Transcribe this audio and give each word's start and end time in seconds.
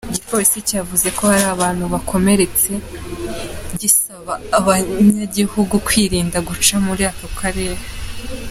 Igipolisi 0.09 0.59
cavuze 0.69 1.07
ko 1.17 1.21
hari 1.31 1.45
abantu 1.55 1.83
bakomeretse, 1.93 2.71
gisaba 3.79 4.33
abanyagihugu 4.57 5.75
kwirinda 5.87 6.37
guca 6.47 6.75
muri 6.87 7.03
ako 7.11 7.27
karere. 7.39 7.79